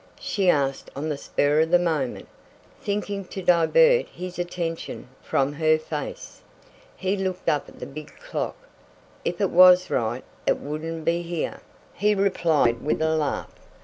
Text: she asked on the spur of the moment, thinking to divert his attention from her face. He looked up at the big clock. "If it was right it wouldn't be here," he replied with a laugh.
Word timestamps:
she 0.19 0.49
asked 0.49 0.89
on 0.95 1.09
the 1.09 1.15
spur 1.15 1.61
of 1.61 1.69
the 1.69 1.77
moment, 1.77 2.27
thinking 2.81 3.23
to 3.23 3.39
divert 3.43 4.09
his 4.09 4.39
attention 4.39 5.07
from 5.21 5.53
her 5.53 5.77
face. 5.77 6.41
He 6.97 7.15
looked 7.15 7.47
up 7.47 7.69
at 7.69 7.79
the 7.79 7.85
big 7.85 8.11
clock. 8.17 8.55
"If 9.23 9.39
it 9.39 9.51
was 9.51 9.91
right 9.91 10.23
it 10.47 10.57
wouldn't 10.57 11.05
be 11.05 11.21
here," 11.21 11.61
he 11.93 12.15
replied 12.15 12.81
with 12.81 12.99
a 12.99 13.15
laugh. 13.15 13.53